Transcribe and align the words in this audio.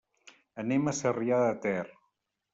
Anem 0.63 0.89
a 0.93 0.95
Sarrià 1.01 1.39
de 1.45 1.53
Ter. 1.67 1.85